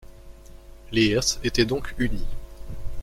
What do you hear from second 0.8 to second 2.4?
Leers était donc uni.